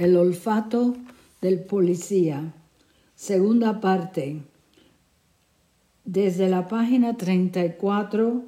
El 0.00 0.16
olfato 0.16 0.96
del 1.42 1.60
policía. 1.60 2.54
Segunda 3.14 3.82
parte. 3.82 4.40
Desde 6.06 6.48
la 6.48 6.68
página 6.68 7.18
34, 7.18 8.42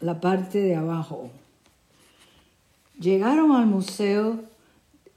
la 0.00 0.20
parte 0.20 0.58
de 0.58 0.74
abajo. 0.74 1.30
Llegaron 2.98 3.52
al 3.52 3.66
Museo 3.66 4.40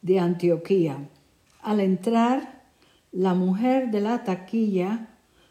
de 0.03 0.19
Antioquía. 0.19 0.99
Al 1.63 1.79
entrar, 1.79 2.61
la 3.11 3.33
mujer 3.33 3.89
de 3.89 4.01
la 4.01 4.23
taquilla 4.23 5.07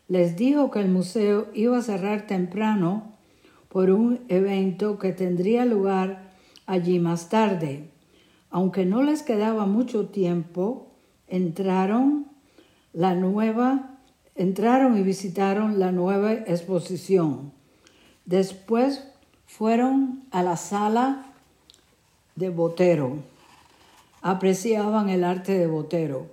les 0.07 0.37
dijo 0.37 0.71
que 0.71 0.79
el 0.79 0.91
museo 0.91 1.49
iba 1.55 1.79
a 1.79 1.83
cerrar 1.83 2.29
temprano 2.29 3.17
por 3.69 3.91
un 3.91 4.21
evento 4.29 4.97
que 4.97 5.13
tendría 5.13 5.65
lugar 5.65 6.31
allí 6.67 7.01
más 7.01 7.29
tarde. 7.29 7.91
Aunque 8.55 8.85
no 8.85 9.03
les 9.03 9.25
quedaba 9.25 9.67
mucho 9.67 10.07
tiempo, 10.11 10.87
entraron 11.27 12.29
la 12.93 13.17
nueva 13.17 13.99
entraron 14.37 14.97
y 14.97 15.03
visitaron 15.03 15.81
la 15.81 15.91
nueva 15.91 16.33
exposición. 16.33 17.53
Después 18.27 19.09
fueron 19.45 20.23
a 20.31 20.45
la 20.45 20.57
sala 20.57 21.33
de 22.37 22.51
Botero. 22.51 23.17
Apreciaban 24.23 25.09
el 25.09 25.25
arte 25.25 25.59
de 25.59 25.67
Botero, 25.67 26.29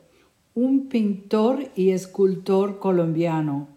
un 0.53 0.89
pintor 0.89 1.71
y 1.75 1.89
escultor 1.89 2.77
colombiano. 2.77 3.67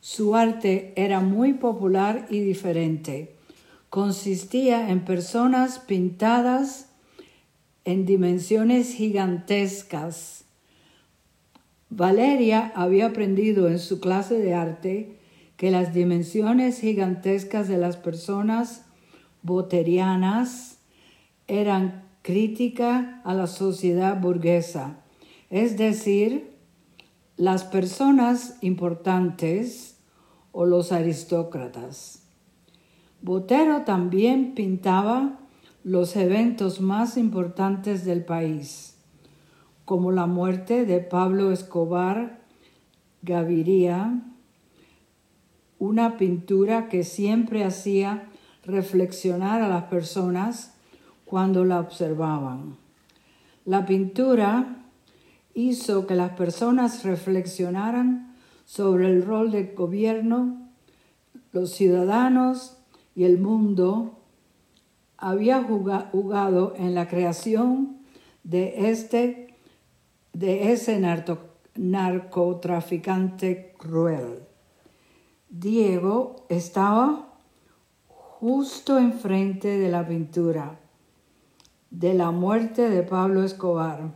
Su 0.00 0.36
arte 0.36 0.92
era 0.94 1.20
muy 1.20 1.54
popular 1.54 2.26
y 2.28 2.40
diferente. 2.40 3.34
Consistía 3.88 4.90
en 4.90 5.06
personas 5.06 5.78
pintadas 5.78 6.90
en 7.84 8.06
dimensiones 8.06 8.94
gigantescas. 8.94 10.44
Valeria 11.90 12.72
había 12.74 13.06
aprendido 13.06 13.68
en 13.68 13.78
su 13.78 14.00
clase 14.00 14.38
de 14.38 14.54
arte 14.54 15.18
que 15.56 15.70
las 15.70 15.94
dimensiones 15.94 16.80
gigantescas 16.80 17.68
de 17.68 17.78
las 17.78 17.96
personas 17.96 18.86
boterianas 19.42 20.78
eran 21.46 22.04
crítica 22.22 23.20
a 23.24 23.34
la 23.34 23.46
sociedad 23.46 24.20
burguesa, 24.20 24.98
es 25.50 25.76
decir, 25.76 26.54
las 27.36 27.64
personas 27.64 28.56
importantes 28.62 29.98
o 30.52 30.64
los 30.64 30.90
aristócratas. 30.90 32.22
Botero 33.20 33.82
también 33.82 34.54
pintaba 34.54 35.38
los 35.84 36.16
eventos 36.16 36.80
más 36.80 37.18
importantes 37.18 38.06
del 38.06 38.24
país, 38.24 38.96
como 39.84 40.12
la 40.12 40.24
muerte 40.26 40.86
de 40.86 41.00
Pablo 41.00 41.52
Escobar 41.52 42.40
Gaviria, 43.20 44.22
una 45.78 46.16
pintura 46.16 46.88
que 46.88 47.04
siempre 47.04 47.64
hacía 47.64 48.30
reflexionar 48.64 49.60
a 49.60 49.68
las 49.68 49.84
personas 49.84 50.72
cuando 51.26 51.66
la 51.66 51.80
observaban. 51.80 52.76
La 53.66 53.84
pintura 53.84 54.86
hizo 55.52 56.06
que 56.06 56.14
las 56.14 56.30
personas 56.30 57.04
reflexionaran 57.04 58.34
sobre 58.64 59.10
el 59.10 59.22
rol 59.22 59.50
del 59.50 59.74
gobierno, 59.74 60.66
los 61.52 61.72
ciudadanos 61.72 62.78
y 63.14 63.24
el 63.24 63.38
mundo 63.38 64.23
había 65.24 65.62
jugado 65.62 66.74
en 66.76 66.94
la 66.94 67.08
creación 67.08 67.96
de 68.42 68.90
este 68.90 69.56
de 70.34 70.72
ese 70.72 71.00
narcotraficante 71.76 73.74
cruel. 73.78 74.40
Diego 75.48 76.44
estaba 76.48 77.32
justo 78.06 78.98
enfrente 78.98 79.78
de 79.78 79.88
la 79.88 80.06
pintura 80.06 80.78
de 81.90 82.12
la 82.12 82.30
muerte 82.32 82.90
de 82.90 83.02
Pablo 83.04 83.44
Escobar. 83.44 84.10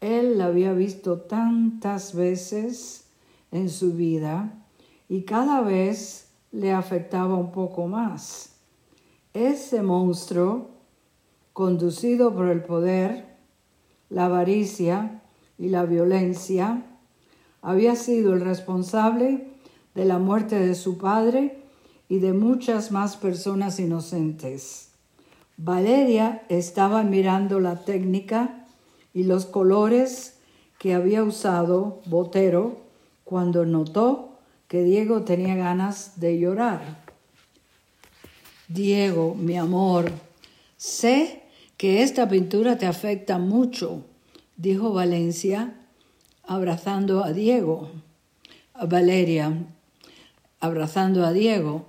Él 0.00 0.38
la 0.38 0.46
había 0.46 0.74
visto 0.74 1.22
tantas 1.22 2.14
veces 2.14 3.06
en 3.50 3.68
su 3.70 3.94
vida 3.94 4.52
y 5.08 5.22
cada 5.22 5.62
vez 5.62 6.30
le 6.52 6.70
afectaba 6.72 7.36
un 7.36 7.50
poco 7.50 7.88
más. 7.88 8.51
Ese 9.34 9.82
monstruo, 9.82 10.68
conducido 11.54 12.34
por 12.34 12.48
el 12.48 12.62
poder, 12.62 13.24
la 14.10 14.26
avaricia 14.26 15.22
y 15.58 15.70
la 15.70 15.86
violencia, 15.86 16.84
había 17.62 17.96
sido 17.96 18.34
el 18.34 18.42
responsable 18.42 19.48
de 19.94 20.04
la 20.04 20.18
muerte 20.18 20.58
de 20.58 20.74
su 20.74 20.98
padre 20.98 21.62
y 22.10 22.18
de 22.18 22.34
muchas 22.34 22.92
más 22.92 23.16
personas 23.16 23.80
inocentes. 23.80 24.90
Valeria 25.56 26.42
estaba 26.50 27.02
mirando 27.02 27.58
la 27.58 27.84
técnica 27.84 28.66
y 29.14 29.22
los 29.22 29.46
colores 29.46 30.38
que 30.78 30.92
había 30.92 31.24
usado 31.24 32.00
Botero 32.04 32.76
cuando 33.24 33.64
notó 33.64 34.32
que 34.68 34.82
Diego 34.82 35.22
tenía 35.22 35.54
ganas 35.54 36.20
de 36.20 36.38
llorar. 36.38 37.01
Diego, 38.72 39.34
mi 39.34 39.58
amor, 39.58 40.10
sé 40.78 41.42
que 41.76 42.02
esta 42.02 42.28
pintura 42.28 42.78
te 42.78 42.86
afecta 42.86 43.38
mucho, 43.38 44.04
dijo 44.56 44.94
Valencia, 44.94 45.74
abrazando 46.44 47.22
a 47.22 47.32
Diego. 47.32 47.90
Valeria, 48.88 49.52
abrazando 50.58 51.26
a 51.26 51.32
Diego. 51.32 51.84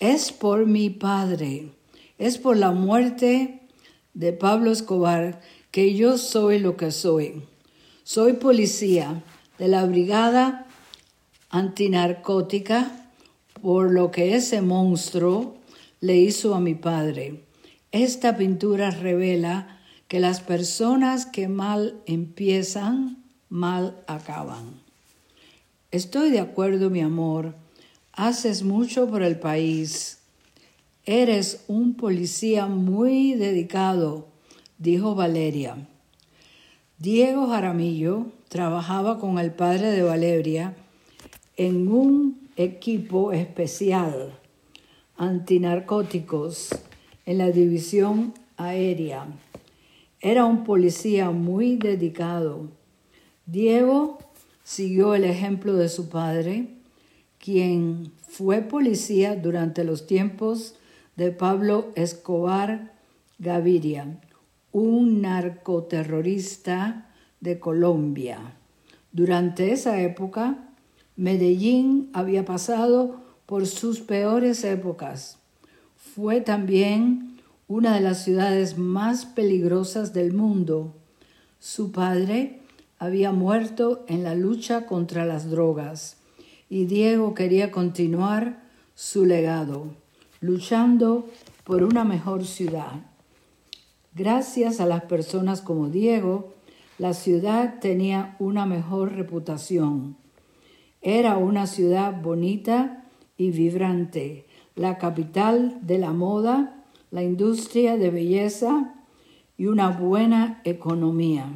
Es 0.00 0.32
por 0.32 0.66
mi 0.66 0.90
padre, 0.90 1.70
es 2.18 2.38
por 2.38 2.56
la 2.56 2.72
muerte 2.72 3.60
de 4.14 4.32
Pablo 4.32 4.72
Escobar 4.72 5.40
que 5.70 5.94
yo 5.94 6.18
soy 6.18 6.58
lo 6.58 6.76
que 6.76 6.90
soy. 6.90 7.44
Soy 8.02 8.32
policía 8.32 9.22
de 9.58 9.68
la 9.68 9.84
Brigada 9.86 10.66
Antinarcótica 11.50 13.12
por 13.62 13.92
lo 13.92 14.10
que 14.10 14.34
ese 14.34 14.62
monstruo 14.62 15.57
le 16.00 16.16
hizo 16.16 16.54
a 16.54 16.60
mi 16.60 16.74
padre. 16.74 17.44
Esta 17.92 18.36
pintura 18.36 18.90
revela 18.90 19.80
que 20.06 20.20
las 20.20 20.40
personas 20.40 21.26
que 21.26 21.48
mal 21.48 22.00
empiezan, 22.06 23.24
mal 23.48 24.02
acaban. 24.06 24.80
Estoy 25.90 26.30
de 26.30 26.40
acuerdo, 26.40 26.90
mi 26.90 27.00
amor. 27.00 27.54
Haces 28.12 28.62
mucho 28.62 29.08
por 29.08 29.22
el 29.22 29.38
país. 29.38 30.18
Eres 31.04 31.64
un 31.68 31.94
policía 31.94 32.66
muy 32.66 33.34
dedicado, 33.34 34.28
dijo 34.78 35.14
Valeria. 35.14 35.76
Diego 36.98 37.46
Jaramillo 37.48 38.26
trabajaba 38.48 39.18
con 39.18 39.38
el 39.38 39.52
padre 39.52 39.90
de 39.90 40.02
Valeria 40.02 40.76
en 41.56 41.88
un 41.88 42.50
equipo 42.56 43.32
especial 43.32 44.38
antinarcóticos 45.18 46.70
en 47.26 47.38
la 47.38 47.50
división 47.50 48.32
aérea. 48.56 49.26
Era 50.20 50.44
un 50.46 50.64
policía 50.64 51.30
muy 51.30 51.76
dedicado. 51.76 52.68
Diego 53.44 54.18
siguió 54.62 55.14
el 55.14 55.24
ejemplo 55.24 55.74
de 55.74 55.88
su 55.88 56.08
padre, 56.08 56.68
quien 57.38 58.12
fue 58.26 58.62
policía 58.62 59.36
durante 59.36 59.84
los 59.84 60.06
tiempos 60.06 60.76
de 61.16 61.32
Pablo 61.32 61.88
Escobar 61.96 62.94
Gaviria, 63.38 64.20
un 64.72 65.20
narcoterrorista 65.22 67.10
de 67.40 67.58
Colombia. 67.58 68.56
Durante 69.12 69.72
esa 69.72 70.00
época, 70.00 70.68
Medellín 71.16 72.10
había 72.12 72.44
pasado 72.44 73.27
por 73.48 73.66
sus 73.66 74.00
peores 74.00 74.62
épocas. 74.62 75.38
Fue 75.96 76.42
también 76.42 77.40
una 77.66 77.94
de 77.94 78.02
las 78.02 78.22
ciudades 78.22 78.76
más 78.76 79.24
peligrosas 79.24 80.12
del 80.12 80.34
mundo. 80.34 80.92
Su 81.58 81.90
padre 81.90 82.60
había 82.98 83.32
muerto 83.32 84.04
en 84.06 84.22
la 84.22 84.34
lucha 84.34 84.84
contra 84.84 85.24
las 85.24 85.48
drogas 85.48 86.18
y 86.68 86.84
Diego 86.84 87.32
quería 87.32 87.70
continuar 87.70 88.60
su 88.94 89.24
legado, 89.24 89.86
luchando 90.42 91.26
por 91.64 91.84
una 91.84 92.04
mejor 92.04 92.44
ciudad. 92.44 93.00
Gracias 94.14 94.78
a 94.78 94.84
las 94.84 95.04
personas 95.04 95.62
como 95.62 95.88
Diego, 95.88 96.52
la 96.98 97.14
ciudad 97.14 97.80
tenía 97.80 98.36
una 98.40 98.66
mejor 98.66 99.14
reputación. 99.14 100.18
Era 101.00 101.38
una 101.38 101.66
ciudad 101.66 102.20
bonita 102.20 103.06
y 103.38 103.50
vibrante, 103.52 104.44
la 104.74 104.98
capital 104.98 105.78
de 105.80 105.98
la 105.98 106.12
moda, 106.12 106.84
la 107.10 107.22
industria 107.22 107.96
de 107.96 108.10
belleza 108.10 108.94
y 109.56 109.66
una 109.66 109.90
buena 109.90 110.60
economía. 110.64 111.46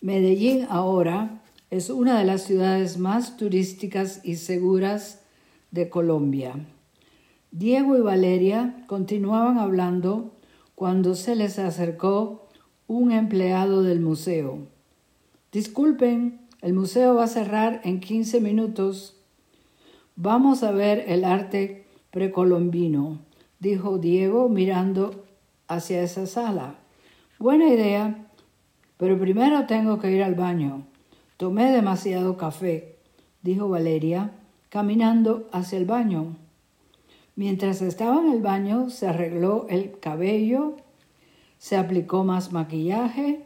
Medellín 0.00 0.66
ahora 0.70 1.42
es 1.70 1.90
una 1.90 2.18
de 2.18 2.24
las 2.24 2.42
ciudades 2.42 2.98
más 2.98 3.36
turísticas 3.36 4.20
y 4.24 4.36
seguras 4.36 5.22
de 5.72 5.88
Colombia. 5.88 6.54
Diego 7.50 7.96
y 7.96 8.00
Valeria 8.00 8.84
continuaban 8.86 9.58
hablando 9.58 10.36
cuando 10.74 11.14
se 11.14 11.34
les 11.34 11.58
acercó 11.58 12.48
un 12.86 13.10
empleado 13.12 13.82
del 13.82 14.00
museo. 14.00 14.58
Disculpen, 15.50 16.40
el 16.62 16.72
museo 16.72 17.14
va 17.14 17.24
a 17.24 17.28
cerrar 17.28 17.80
en 17.84 18.00
15 18.00 18.40
minutos. 18.40 19.17
Vamos 20.20 20.64
a 20.64 20.72
ver 20.72 21.04
el 21.06 21.24
arte 21.24 21.86
precolombino, 22.10 23.20
dijo 23.60 23.98
Diego 23.98 24.48
mirando 24.48 25.24
hacia 25.68 26.02
esa 26.02 26.26
sala. 26.26 26.74
Buena 27.38 27.68
idea, 27.68 28.26
pero 28.96 29.16
primero 29.16 29.66
tengo 29.66 30.00
que 30.00 30.10
ir 30.10 30.24
al 30.24 30.34
baño. 30.34 30.82
Tomé 31.36 31.70
demasiado 31.70 32.36
café, 32.36 32.96
dijo 33.42 33.68
Valeria, 33.68 34.32
caminando 34.70 35.48
hacia 35.52 35.78
el 35.78 35.84
baño. 35.84 36.36
Mientras 37.36 37.80
estaba 37.80 38.20
en 38.20 38.32
el 38.32 38.42
baño, 38.42 38.90
se 38.90 39.06
arregló 39.06 39.68
el 39.68 40.00
cabello, 40.00 40.74
se 41.58 41.76
aplicó 41.76 42.24
más 42.24 42.50
maquillaje 42.50 43.44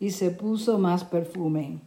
y 0.00 0.12
se 0.12 0.30
puso 0.30 0.78
más 0.78 1.04
perfume. 1.04 1.80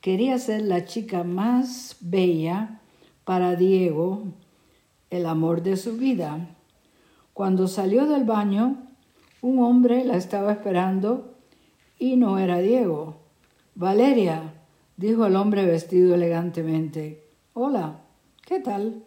Quería 0.00 0.38
ser 0.38 0.62
la 0.62 0.84
chica 0.84 1.24
más 1.24 1.96
bella 2.00 2.78
para 3.24 3.56
Diego, 3.56 4.24
el 5.10 5.26
amor 5.26 5.62
de 5.62 5.76
su 5.76 5.96
vida. 5.96 6.56
Cuando 7.34 7.68
salió 7.68 8.06
del 8.06 8.24
baño, 8.24 8.88
un 9.40 9.62
hombre 9.62 10.04
la 10.04 10.16
estaba 10.16 10.52
esperando 10.52 11.34
y 11.98 12.16
no 12.16 12.38
era 12.38 12.58
Diego. 12.58 13.16
Valeria, 13.74 14.54
dijo 14.96 15.26
el 15.26 15.36
hombre 15.36 15.64
vestido 15.66 16.14
elegantemente. 16.14 17.24
Hola, 17.54 18.00
¿qué 18.46 18.60
tal? 18.60 19.04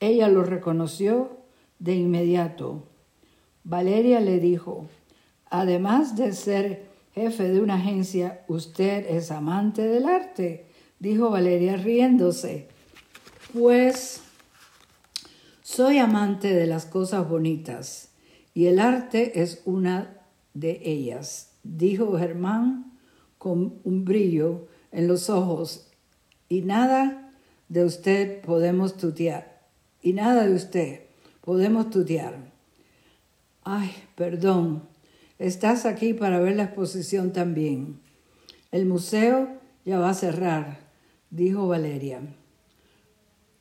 Ella 0.00 0.28
lo 0.28 0.44
reconoció 0.44 1.38
de 1.78 1.96
inmediato. 1.96 2.84
Valeria 3.62 4.20
le 4.20 4.40
dijo, 4.40 4.86
además 5.48 6.16
de 6.16 6.32
ser 6.32 6.86
jefe 7.14 7.48
de 7.48 7.60
una 7.60 7.76
agencia, 7.76 8.44
usted 8.48 9.06
es 9.08 9.30
amante 9.30 9.82
del 9.82 10.06
arte, 10.06 10.66
dijo 10.98 11.30
Valeria 11.30 11.76
riéndose. 11.76 12.73
Pues 13.54 14.20
soy 15.62 15.98
amante 15.98 16.52
de 16.52 16.66
las 16.66 16.86
cosas 16.86 17.28
bonitas 17.28 18.08
y 18.52 18.66
el 18.66 18.80
arte 18.80 19.42
es 19.42 19.62
una 19.64 20.22
de 20.54 20.80
ellas, 20.82 21.52
dijo 21.62 22.18
Germán 22.18 22.98
con 23.38 23.78
un 23.84 24.04
brillo 24.04 24.66
en 24.90 25.06
los 25.06 25.30
ojos. 25.30 25.88
Y 26.48 26.62
nada 26.62 27.32
de 27.68 27.84
usted 27.84 28.42
podemos 28.42 28.96
tutear. 28.96 29.62
Y 30.02 30.14
nada 30.14 30.48
de 30.48 30.54
usted 30.56 31.02
podemos 31.40 31.90
tutear. 31.90 32.50
Ay, 33.62 33.92
perdón, 34.16 34.82
estás 35.38 35.86
aquí 35.86 36.12
para 36.12 36.40
ver 36.40 36.56
la 36.56 36.64
exposición 36.64 37.32
también. 37.32 38.00
El 38.72 38.86
museo 38.86 39.48
ya 39.84 40.00
va 40.00 40.10
a 40.10 40.14
cerrar, 40.14 40.80
dijo 41.30 41.68
Valeria. 41.68 42.20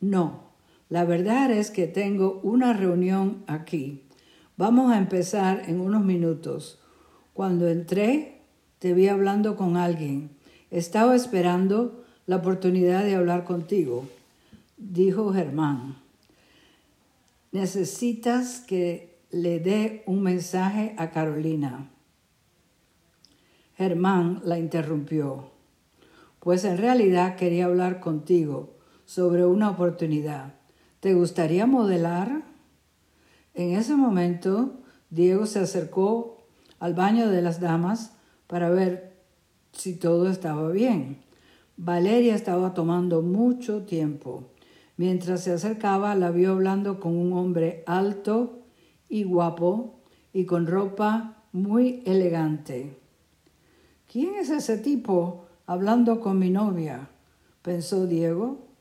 No, 0.03 0.51
la 0.89 1.05
verdad 1.05 1.51
es 1.51 1.71
que 1.71 1.87
tengo 1.87 2.41
una 2.43 2.73
reunión 2.73 3.43
aquí 3.47 4.03
Vamos 4.55 4.91
a 4.91 4.99
empezar 4.99 5.63
en 5.67 5.79
unos 5.79 6.05
minutos. 6.05 6.77
Cuando 7.33 7.67
entré, 7.67 8.41
te 8.77 8.93
vi 8.93 9.07
hablando 9.07 9.55
con 9.55 9.77
alguien. 9.77 10.29
Estaba 10.69 11.15
esperando 11.15 12.05
la 12.27 12.35
oportunidad 12.35 13.03
de 13.03 13.15
hablar 13.15 13.45
contigo, 13.45 14.07
dijo 14.77 15.33
Germán. 15.33 15.95
Necesitas 17.51 18.59
que 18.59 19.17
le 19.31 19.59
dé 19.59 20.03
un 20.05 20.21
mensaje 20.21 20.93
a 20.99 21.09
Carolina. 21.09 21.89
Germán 23.75 24.39
la 24.45 24.59
interrumpió. 24.59 25.49
Pues 26.39 26.63
en 26.63 26.77
realidad 26.77 27.37
quería 27.37 27.65
hablar 27.65 27.99
contigo 27.99 28.72
sobre 29.13 29.45
una 29.45 29.69
oportunidad. 29.69 30.55
¿Te 30.99 31.13
gustaría 31.13 31.67
modelar? 31.67 32.41
En 33.53 33.75
ese 33.75 33.95
momento, 33.95 34.79
Diego 35.11 35.45
se 35.45 35.59
acercó 35.59 36.47
al 36.79 36.95
baño 36.95 37.29
de 37.29 37.43
las 37.43 37.59
damas 37.59 38.13
para 38.47 38.71
ver 38.71 39.13
si 39.71 39.93
todo 39.93 40.27
estaba 40.29 40.71
bien. 40.71 41.19
Valeria 41.77 42.33
estaba 42.33 42.73
tomando 42.73 43.21
mucho 43.21 43.83
tiempo. 43.83 44.45
Mientras 44.97 45.43
se 45.43 45.53
acercaba, 45.53 46.15
la 46.15 46.31
vio 46.31 46.53
hablando 46.53 46.99
con 46.99 47.15
un 47.15 47.33
hombre 47.33 47.83
alto 47.85 48.63
y 49.09 49.25
guapo 49.25 49.99
y 50.33 50.45
con 50.45 50.65
ropa 50.65 51.43
muy 51.51 52.01
elegante. 52.07 52.97
¿Quién 54.11 54.33
es 54.35 54.49
ese 54.49 54.79
tipo 54.79 55.45
hablando 55.67 56.19
con 56.19 56.39
mi 56.39 56.49
novia? 56.49 57.09
pensó 57.61 58.07
Diego. 58.07 58.72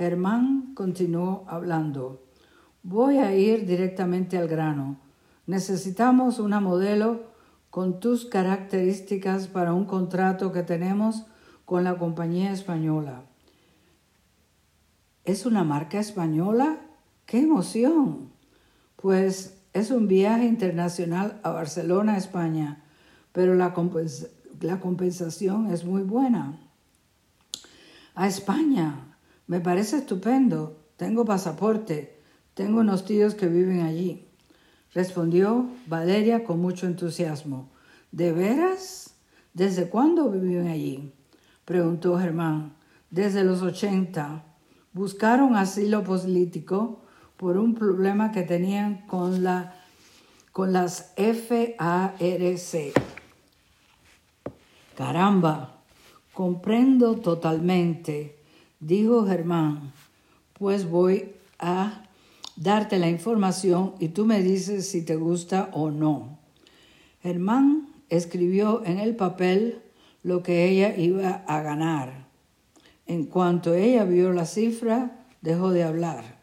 Germán 0.00 0.72
continuó 0.74 1.44
hablando. 1.46 2.24
Voy 2.82 3.18
a 3.18 3.36
ir 3.36 3.66
directamente 3.66 4.38
al 4.38 4.48
grano. 4.48 4.98
Necesitamos 5.44 6.38
una 6.38 6.58
modelo 6.58 7.26
con 7.68 8.00
tus 8.00 8.24
características 8.24 9.46
para 9.46 9.74
un 9.74 9.84
contrato 9.84 10.52
que 10.52 10.62
tenemos 10.62 11.26
con 11.66 11.84
la 11.84 11.98
compañía 11.98 12.50
española. 12.50 13.24
¿Es 15.26 15.44
una 15.44 15.64
marca 15.64 16.00
española? 16.00 16.78
¡Qué 17.26 17.40
emoción! 17.40 18.32
Pues 18.96 19.60
es 19.74 19.90
un 19.90 20.08
viaje 20.08 20.46
internacional 20.46 21.38
a 21.42 21.50
Barcelona, 21.50 22.16
España, 22.16 22.82
pero 23.32 23.54
la, 23.54 23.74
la 24.62 24.80
compensación 24.80 25.70
es 25.70 25.84
muy 25.84 26.04
buena. 26.04 26.58
A 28.14 28.26
España, 28.26 29.09
me 29.50 29.60
parece 29.60 29.96
estupendo. 29.96 30.78
Tengo 30.96 31.24
pasaporte 31.24 32.20
tengo 32.54 32.80
unos 32.80 33.04
tíos 33.04 33.34
que 33.34 33.46
viven 33.46 33.80
allí. 33.80 34.26
Respondió 34.92 35.66
Valeria 35.86 36.44
con 36.44 36.60
mucho 36.60 36.86
entusiasmo. 36.86 37.70
¿De 38.12 38.32
veras? 38.32 39.14
¿Desde 39.54 39.88
cuándo 39.88 40.30
viven 40.30 40.68
allí? 40.68 41.12
Preguntó 41.64 42.18
Germán. 42.18 42.74
Desde 43.10 43.44
los 43.44 43.62
ochenta. 43.62 44.44
Buscaron 44.92 45.56
asilo 45.56 46.04
político 46.04 47.00
por 47.36 47.56
un 47.56 47.74
problema 47.74 48.30
que 48.30 48.42
tenían 48.42 49.06
con, 49.06 49.42
la, 49.42 49.74
con 50.52 50.72
las 50.72 51.14
FARC. 51.16 52.92
Caramba, 54.96 55.82
comprendo 56.34 57.16
totalmente, 57.16 58.39
dijo 58.80 59.26
Germán, 59.26 59.92
pues 60.54 60.88
voy 60.90 61.32
a 61.58 62.02
darte 62.56 62.98
la 62.98 63.08
información 63.08 63.94
y 63.98 64.08
tú 64.08 64.26
me 64.26 64.42
dices 64.42 64.88
si 64.88 65.02
te 65.02 65.16
gusta 65.16 65.70
o 65.72 65.90
no. 65.90 66.38
Germán 67.22 67.88
escribió 68.08 68.82
en 68.84 68.98
el 68.98 69.14
papel 69.14 69.82
lo 70.22 70.42
que 70.42 70.68
ella 70.68 70.96
iba 70.96 71.44
a 71.46 71.62
ganar. 71.62 72.26
En 73.06 73.24
cuanto 73.24 73.74
ella 73.74 74.04
vio 74.04 74.32
la 74.32 74.46
cifra, 74.46 75.26
dejó 75.40 75.70
de 75.70 75.84
hablar. 75.84 76.40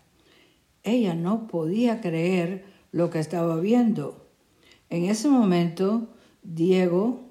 Ella 0.84 1.13
no 1.13 1.48
podía 1.48 2.01
creer 2.01 2.65
lo 2.91 3.10
que 3.10 3.20
estaba 3.20 3.60
viendo. 3.60 4.27
En 4.89 5.06
ese 5.06 5.29
momento, 5.29 6.08
Diego 6.44 7.22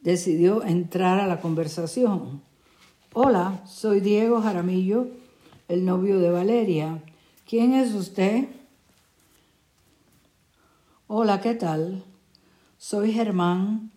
decidió 0.00 0.64
entrar 0.64 1.20
a 1.20 1.26
la 1.26 1.40
conversación. 1.40 2.42
Hola, 3.20 3.64
soy 3.66 3.98
Diego 3.98 4.40
Jaramillo, 4.40 5.08
el 5.66 5.84
novio 5.84 6.20
de 6.20 6.30
Valeria. 6.30 7.02
¿Quién 7.48 7.72
es 7.72 7.92
usted? 7.92 8.44
Hola, 11.08 11.40
¿qué 11.40 11.56
tal? 11.56 12.04
Soy 12.76 13.12
Germán 13.12 13.90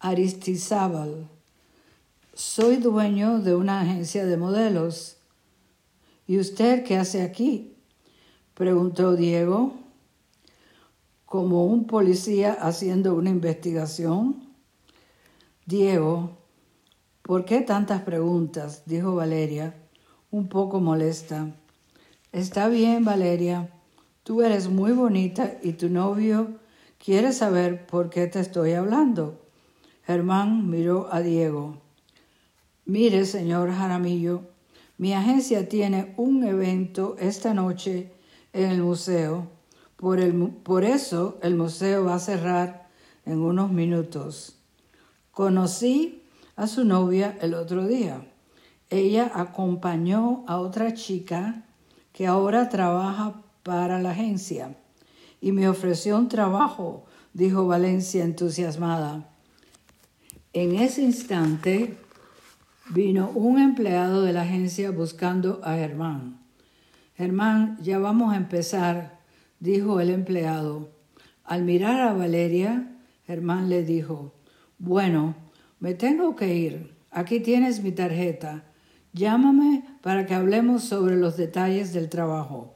Aristizábal. 0.00 1.28
Soy 2.32 2.78
dueño 2.78 3.38
de 3.38 3.54
una 3.54 3.80
agencia 3.80 4.26
de 4.26 4.36
modelos. 4.36 5.18
¿Y 6.26 6.40
usted 6.40 6.82
qué 6.82 6.96
hace 6.96 7.22
aquí? 7.22 7.76
preguntó 8.54 9.14
Diego, 9.14 9.74
como 11.26 11.64
un 11.64 11.86
policía 11.86 12.54
haciendo 12.54 13.14
una 13.14 13.30
investigación. 13.30 14.42
Diego, 15.64 16.43
¿por 17.24 17.46
qué 17.46 17.62
tantas 17.62 18.02
preguntas? 18.02 18.82
dijo 18.84 19.14
Valeria, 19.14 19.74
un 20.30 20.48
poco 20.48 20.78
molesta. 20.78 21.48
Está 22.32 22.68
bien, 22.68 23.04
Valeria. 23.04 23.70
Tú 24.24 24.42
eres 24.42 24.68
muy 24.68 24.92
bonita 24.92 25.54
y 25.62 25.72
tu 25.72 25.88
novio 25.88 26.58
quiere 27.02 27.32
saber 27.32 27.86
por 27.86 28.10
qué 28.10 28.26
te 28.26 28.40
estoy 28.40 28.74
hablando. 28.74 29.40
Germán 30.04 30.68
miró 30.68 31.08
a 31.10 31.20
Diego. 31.20 31.78
Mire, 32.84 33.24
señor 33.24 33.72
Jaramillo, 33.72 34.42
mi 34.98 35.14
agencia 35.14 35.66
tiene 35.66 36.12
un 36.18 36.44
evento 36.44 37.16
esta 37.18 37.54
noche 37.54 38.12
en 38.52 38.70
el 38.70 38.82
museo. 38.82 39.48
Por, 39.96 40.20
el, 40.20 40.34
por 40.50 40.84
eso 40.84 41.38
el 41.42 41.54
museo 41.54 42.04
va 42.04 42.16
a 42.16 42.18
cerrar 42.18 42.90
en 43.24 43.38
unos 43.38 43.72
minutos. 43.72 44.58
Conocí 45.30 46.23
a 46.56 46.66
su 46.66 46.84
novia 46.84 47.36
el 47.40 47.54
otro 47.54 47.86
día. 47.86 48.26
Ella 48.90 49.30
acompañó 49.34 50.44
a 50.46 50.58
otra 50.58 50.94
chica 50.94 51.64
que 52.12 52.26
ahora 52.26 52.68
trabaja 52.68 53.42
para 53.62 54.00
la 54.00 54.10
agencia 54.10 54.76
y 55.40 55.52
me 55.52 55.68
ofreció 55.68 56.16
un 56.16 56.28
trabajo, 56.28 57.04
dijo 57.32 57.66
Valencia 57.66 58.24
entusiasmada. 58.24 59.30
En 60.52 60.76
ese 60.76 61.02
instante 61.02 61.98
vino 62.90 63.30
un 63.34 63.58
empleado 63.58 64.22
de 64.22 64.32
la 64.32 64.42
agencia 64.42 64.90
buscando 64.90 65.60
a 65.64 65.74
Germán. 65.74 66.38
Germán, 67.16 67.78
ya 67.80 67.98
vamos 67.98 68.32
a 68.32 68.36
empezar, 68.36 69.18
dijo 69.60 70.00
el 70.00 70.10
empleado. 70.10 70.90
Al 71.44 71.62
mirar 71.62 72.00
a 72.00 72.12
Valeria, 72.12 72.92
Germán 73.26 73.68
le 73.68 73.82
dijo, 73.82 74.34
bueno, 74.78 75.34
me 75.84 75.92
tengo 75.92 76.34
que 76.34 76.54
ir. 76.54 76.96
Aquí 77.10 77.40
tienes 77.40 77.82
mi 77.82 77.92
tarjeta. 77.92 78.64
Llámame 79.12 79.84
para 80.00 80.24
que 80.24 80.32
hablemos 80.32 80.82
sobre 80.82 81.18
los 81.18 81.36
detalles 81.36 81.92
del 81.92 82.08
trabajo. 82.08 82.72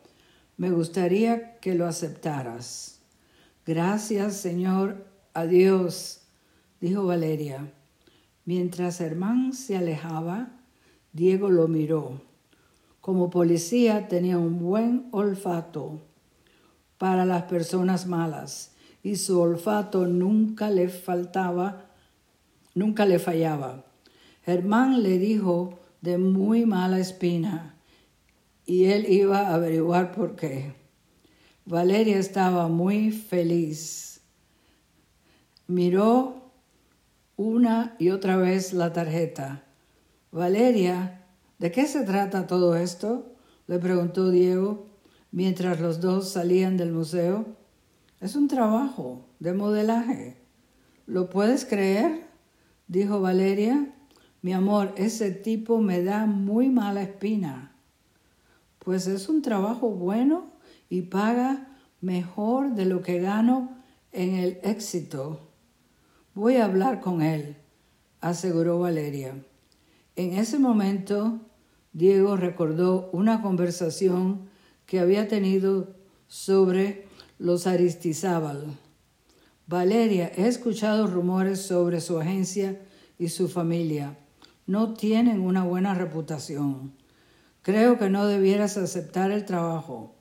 Me 0.58 0.70
gustaría 0.70 1.58
que 1.60 1.74
lo 1.74 1.86
aceptaras. 1.86 3.00
Gracias, 3.64 4.36
Señor. 4.36 5.06
Adiós 5.32 6.20
dijo 6.82 7.06
Valeria. 7.06 7.72
Mientras 8.44 8.98
Germán 8.98 9.54
se 9.54 9.78
alejaba, 9.78 10.50
Diego 11.14 11.48
lo 11.48 11.66
miró. 11.66 12.20
Como 13.00 13.30
policía 13.30 14.06
tenía 14.08 14.36
un 14.36 14.58
buen 14.58 15.08
olfato 15.12 16.02
para 16.98 17.24
las 17.24 17.44
personas 17.44 18.06
malas 18.06 18.74
y 19.02 19.16
su 19.16 19.40
olfato 19.40 20.06
nunca 20.06 20.68
le 20.68 20.90
faltaba, 20.90 21.87
nunca 22.78 23.04
le 23.04 23.18
fallaba. 23.18 23.84
Germán 24.44 25.02
le 25.02 25.18
dijo 25.18 25.78
de 26.00 26.16
muy 26.16 26.64
mala 26.64 26.98
espina 26.98 27.74
y 28.64 28.84
él 28.84 29.06
iba 29.08 29.40
a 29.40 29.54
averiguar 29.54 30.12
por 30.12 30.36
qué. 30.36 30.74
Valeria 31.64 32.18
estaba 32.18 32.68
muy 32.68 33.10
feliz. 33.10 34.20
Miró 35.66 36.50
una 37.36 37.96
y 37.98 38.10
otra 38.10 38.36
vez 38.36 38.72
la 38.72 38.92
tarjeta. 38.92 39.64
Valeria, 40.30 41.26
¿de 41.58 41.72
qué 41.72 41.86
se 41.86 42.04
trata 42.04 42.46
todo 42.46 42.76
esto? 42.76 43.34
le 43.66 43.78
preguntó 43.78 44.30
Diego 44.30 44.86
mientras 45.30 45.80
los 45.80 46.00
dos 46.00 46.30
salían 46.30 46.76
del 46.76 46.92
museo. 46.92 47.44
Es 48.20 48.34
un 48.34 48.48
trabajo 48.48 49.26
de 49.40 49.52
modelaje. 49.52 50.36
¿Lo 51.06 51.28
puedes 51.28 51.64
creer? 51.64 52.27
Dijo 52.88 53.20
Valeria. 53.20 53.94
Mi 54.40 54.52
amor, 54.52 54.94
ese 54.96 55.30
tipo 55.30 55.78
me 55.80 56.02
da 56.02 56.26
muy 56.26 56.68
mala 56.70 57.02
espina. 57.02 57.72
Pues 58.78 59.06
es 59.06 59.28
un 59.28 59.42
trabajo 59.42 59.90
bueno 59.90 60.50
y 60.88 61.02
paga 61.02 61.76
mejor 62.00 62.74
de 62.74 62.86
lo 62.86 63.02
que 63.02 63.20
gano 63.20 63.76
en 64.12 64.34
el 64.34 64.58
éxito. 64.62 65.40
Voy 66.34 66.56
a 66.56 66.64
hablar 66.64 67.00
con 67.00 67.20
él, 67.20 67.56
aseguró 68.20 68.78
Valeria. 68.78 69.34
En 70.16 70.34
ese 70.34 70.58
momento, 70.58 71.40
Diego 71.92 72.36
recordó 72.36 73.10
una 73.12 73.42
conversación 73.42 74.48
que 74.86 75.00
había 75.00 75.28
tenido 75.28 75.94
sobre 76.28 77.06
los 77.38 77.66
Aristizábal. 77.66 78.78
Valeria, 79.68 80.32
he 80.34 80.48
escuchado 80.48 81.06
rumores 81.06 81.60
sobre 81.60 82.00
su 82.00 82.18
agencia 82.18 82.80
y 83.18 83.28
su 83.28 83.50
familia. 83.50 84.16
No 84.66 84.94
tienen 84.94 85.40
una 85.40 85.62
buena 85.62 85.92
reputación. 85.92 86.94
Creo 87.60 87.98
que 87.98 88.08
no 88.08 88.26
debieras 88.26 88.78
aceptar 88.78 89.30
el 89.30 89.44
trabajo. 89.44 90.14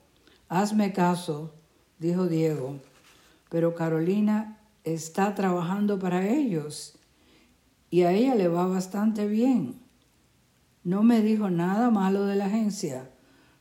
Hazme 0.50 0.92
caso, 0.92 1.54
dijo 1.98 2.26
Diego. 2.26 2.76
Pero 3.48 3.74
Carolina 3.74 4.58
está 4.84 5.34
trabajando 5.34 5.98
para 5.98 6.28
ellos 6.28 6.98
y 7.88 8.02
a 8.02 8.12
ella 8.12 8.34
le 8.34 8.48
va 8.48 8.66
bastante 8.66 9.26
bien. 9.26 9.80
No 10.84 11.02
me 11.02 11.22
dijo 11.22 11.48
nada 11.48 11.88
malo 11.88 12.26
de 12.26 12.36
la 12.36 12.46
agencia, 12.46 13.10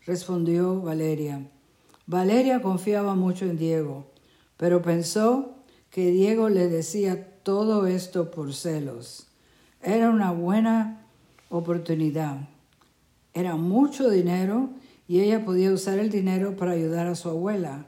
respondió 0.05 0.81
Valeria. 0.81 1.49
Valeria 2.07 2.61
confiaba 2.61 3.15
mucho 3.15 3.45
en 3.45 3.57
Diego, 3.57 4.11
pero 4.57 4.81
pensó 4.81 5.56
que 5.97 6.11
Diego 6.11 6.49
le 6.49 6.67
decía 6.67 7.41
todo 7.41 7.87
esto 7.87 8.29
por 8.29 8.53
celos. 8.53 9.25
Era 9.81 10.11
una 10.11 10.31
buena 10.31 11.07
oportunidad. 11.49 12.49
Era 13.33 13.55
mucho 13.55 14.07
dinero 14.11 14.69
y 15.07 15.21
ella 15.21 15.43
podía 15.43 15.73
usar 15.73 15.97
el 15.97 16.11
dinero 16.11 16.55
para 16.55 16.73
ayudar 16.73 17.07
a 17.07 17.15
su 17.15 17.29
abuela. 17.29 17.87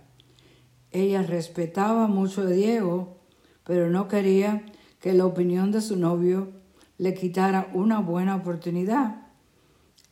Ella 0.90 1.22
respetaba 1.22 2.08
mucho 2.08 2.42
a 2.42 2.46
Diego 2.48 3.20
pero 3.64 3.92
no 3.92 4.08
quería 4.08 4.66
que 5.00 5.14
la 5.14 5.28
opinión 5.28 5.72
de 5.72 5.82
su 5.82 5.96
novio 5.96 6.50
le 6.98 7.14
quitara 7.14 7.70
una 7.76 8.00
buena 8.00 8.38
oportunidad. 8.38 9.28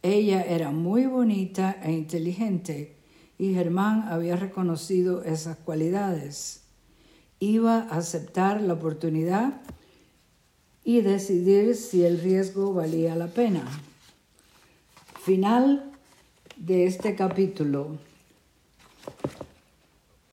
Ella 0.04 0.44
era 0.44 0.70
muy 0.70 1.08
bonita 1.08 1.76
e 1.82 1.94
inteligente 1.94 2.96
y 3.40 3.56
Germán 3.56 4.04
había 4.08 4.36
reconocido 4.36 5.24
esas 5.24 5.58
cualidades. 5.58 6.67
Iba 7.40 7.88
a 7.90 7.98
aceptar 7.98 8.62
la 8.62 8.74
oportunidad 8.74 9.62
y 10.84 11.02
decidir 11.02 11.76
si 11.76 12.06
el 12.06 12.20
riesgo 12.20 12.74
valía 12.74 13.16
la 13.16 13.28
pena. 13.28 13.64
Final 15.22 15.92
de 16.56 16.86
este 16.86 17.16
capítulo. 17.16 17.98